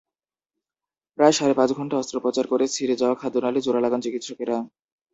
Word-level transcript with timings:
প্রায় 1.17 1.33
সাড়ে 1.33 1.53
পাঁচ 1.53 1.69
ঘণ্টা 1.73 1.95
অস্ত্রোপচার 1.97 2.45
করে 2.47 2.65
ছিঁড়ে 2.67 2.95
যাওয়া 3.01 3.15
খাদ্যনালি 3.21 3.59
জোড়া 3.61 3.81
লাগান 3.81 3.99
চিকিৎসকেরা। 4.05 4.57